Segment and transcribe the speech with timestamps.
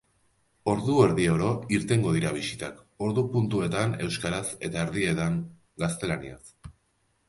[0.71, 5.41] Ordu erdi oro irtengo dira bisitak, ordu puntuetan euskaraz eta erdietan
[5.87, 6.45] gaztelaniaz.